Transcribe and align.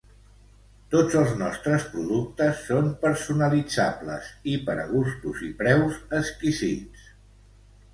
Tots 0.93 1.17
els 1.19 1.33
nostres 1.41 1.85
productes 1.91 2.65
són 2.71 2.89
personalitzables 3.05 4.35
i 4.57 4.59
per 4.71 4.81
a 4.89 4.91
gustos 4.99 5.49
i 5.53 5.55
preus 5.65 6.05
exquisits. 6.25 7.11